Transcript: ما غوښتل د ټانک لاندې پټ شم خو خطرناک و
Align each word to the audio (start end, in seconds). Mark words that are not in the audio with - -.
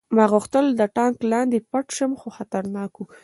ما 0.15 0.25
غوښتل 0.33 0.65
د 0.79 0.81
ټانک 0.95 1.15
لاندې 1.31 1.57
پټ 1.71 1.85
شم 1.97 2.11
خو 2.19 2.27
خطرناک 2.37 2.91
و 2.97 3.01